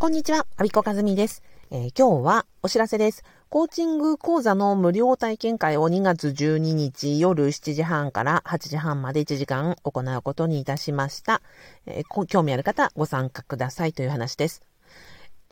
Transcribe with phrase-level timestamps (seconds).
[0.00, 3.22] こんにちは、アビコカズミです、えー、今日はお知らせです。
[3.50, 11.42] コーチング講座の無料体験会を2月12日夜7時半から8時半まで1時間行うことにいたしました。
[11.84, 14.62] えー、興味ある方ご参加くださいという話です。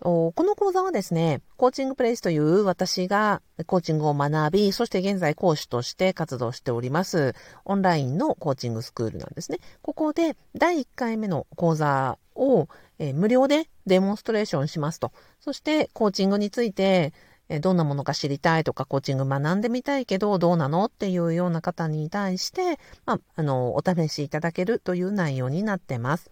[0.00, 7.34] この講座はですね、コーチングプレイスという私がコーチングを学び、そして現在講師として活動しております、
[7.64, 9.58] オンラインのコーチングスクールなんですね。
[9.82, 12.68] ここで第1回目の講座を
[12.98, 15.12] え、無料でデモンストレーションしますと。
[15.40, 17.12] そして、コーチングについて、
[17.48, 26.30] え、どんなものか知りたいとか、コーチング学んでみたいけど、どうなのっていうような方に対して、まあ、あの、お試しいただけるという内容になってます。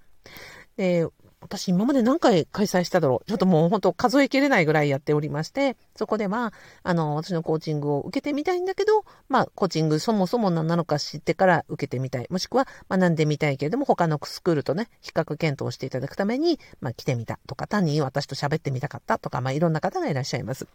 [0.76, 1.06] で、
[1.40, 12.26] 私今まで何回開催しただろうちょっともう本当数えきれないぐらいやっておりまして、そこでは、あの、私のコーチングを受けてみたいんだけど、まあ、コーチングそもそも何なのか知ってから受けてみたい。
[12.30, 20.66] もしくは学んでみたいけれども、他のスクールとね、比較検討していただくために、まあ、来てみたとか、単に私と喋ってみたかったとか、まあ、いろんな方がいらっしゃいます。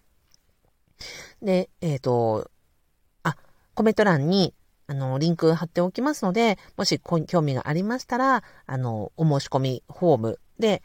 [1.42, 2.50] で、えっ、ー、と、
[3.24, 3.36] あ、
[3.74, 4.54] コメント欄に、
[4.88, 10.82] あの、リンク貼っておきますので、もし興味がありましたら、あの、お申し込みフォームで、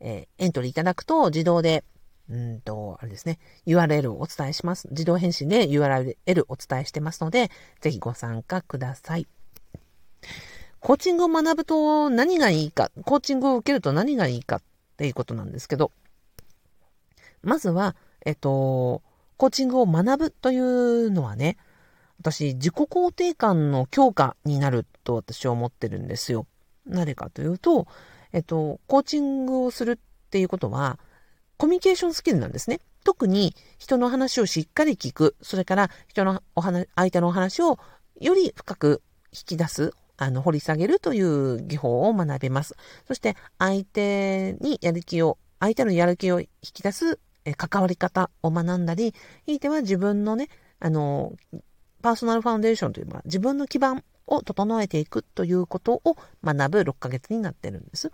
[0.00, 1.84] えー、エントリーいただくと自動で、
[2.30, 4.88] うんと、あれですね、URL をお伝えします。
[4.90, 9.26] 自動返信で URL をお伝えしてますので、ぜひご参加ください。
[10.80, 14.62] コーチングを学ぶと何がいいか、コーチングを受けると何がいいかっ
[14.96, 15.92] ていうことなんですけど、
[17.42, 19.02] まずは、えっと、
[19.36, 21.58] コーチングを学ぶというのはね、
[22.20, 26.46] 私、自己肯定感の強化になると私は思ってるんですよ。
[26.86, 27.86] なぜかというと、
[28.32, 30.98] えっと、コーチングをするっていうことは、
[31.56, 32.80] コミュニケーションスキルなんですね。
[33.04, 37.78] 特に人の話をしっかり聞く、それから人のお話、相手のお話を
[38.20, 42.76] より深く引き出す、あの、掘り下げるという技法を学べます。
[43.06, 49.14] そして相手にやる気を、相手のやる気を引き出すえ関わり方を学んだり、
[49.46, 50.48] ひいては自分のね、
[50.80, 51.32] あの、
[52.02, 58.12] パーソナルファウンデーションというのは自分の基盤を整えていくということを学ぶ6ヶ月になってるんです。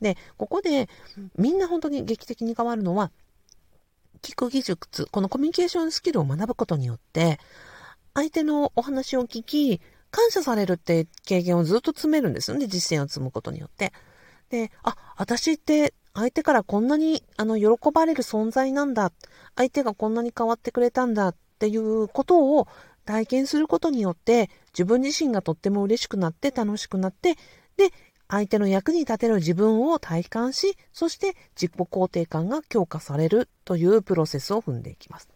[0.00, 0.88] で、ここで
[1.36, 3.10] みんな本当に劇的に変わるのは、
[4.22, 7.38] 聞く技術、このコミュニケーションスキルを学ぶことによって、
[8.14, 13.92] 相手のお話を聞き、感謝されるって経験をずっと積めるんですよね、実践を積むことによって。
[14.48, 19.12] で、あ、私って相手からこんなにあの喜ばれる存在なんだ。
[19.56, 22.68] 相手がこんなに変わってくれたんだっていうことを
[23.04, 27.36] 体験することによって自分自身がとっても嬉しくなって楽しくなって
[27.76, 27.90] で
[28.28, 35.28] 相手の役に立てる自分を体感しそして自己肯定感が強化されるというプロセスを踏んでいきます。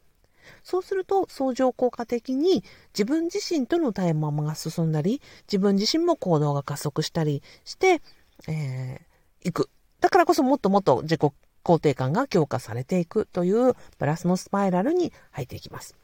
[0.63, 2.65] そうすると相乗効果的に
[2.95, 8.01] 自分自身との対話が進んだり自分自身も行動が加速したりして、
[8.49, 9.69] えー、いく。
[10.01, 11.21] だからこそもっともっと自己
[11.65, 15.97] 肯定感が強化されていくというプラスのスパイラルに入っていきます。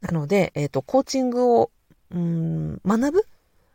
[0.00, 1.70] なので、えっ、ー、と、コーチングを、
[2.10, 3.26] うん、学ぶ？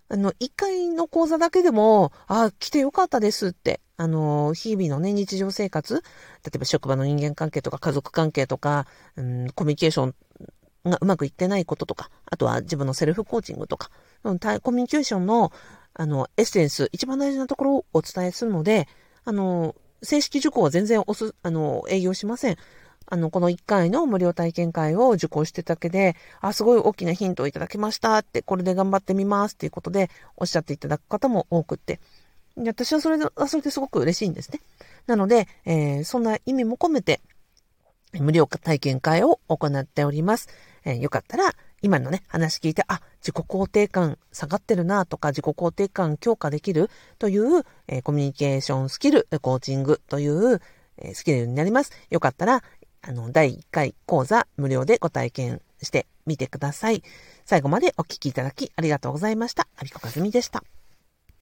[0.09, 6.01] あの、一回の講座だけでも、あ、来てよかったですって、あの、日々のね、日常生活、例
[6.55, 8.85] えば職場の人間関係とか家族関係とか、
[9.15, 10.15] うん、コミュニケーション
[10.85, 13.89] がうまくいってないこととか、あとは自分のセルフコーチングとか、
[14.23, 15.51] うん、コミュニケーションの、
[15.93, 18.87] あの、エッセンス、一番大事なところをお伝えするので、
[19.25, 22.57] あの、正式受講は全然おす、あの、営業しません。
[23.13, 31.99] あの、この1回の無料体験会を受講してただけで、あ、すごい大きなヒントをいただきましたって、これで頑張ってみますっていうことでおっしゃっていただく方も多くって、
[32.57, 34.61] 私はそれで、それですごく嬉しいんですね。
[35.05, 37.21] なので、えー、そんな意味も込めて、
[38.13, 40.47] 無料体験会を行っております。
[40.83, 41.53] えー、よかったら、
[41.83, 50.61] 今のね、話聞いて、あ、自己肯定感下がってるなとか、自己肯定感強化できるという、えー、コミュニケーションスキル、コーチングという、
[50.97, 51.91] えー、スキルになります。
[52.09, 52.63] よかったら、
[53.05, 57.03] あの、第1回講座無料でご体験してみてください。
[57.45, 59.67] 最後までお聴きいただきありがとうございました。
[59.77, 60.63] アビコカズミでした。